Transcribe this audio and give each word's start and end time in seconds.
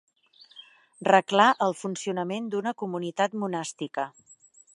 Reglar 1.07 1.49
el 1.67 1.75
funcionament 1.83 2.49
d'una 2.55 2.75
comunitat 2.85 3.37
monàstica. 3.45 4.09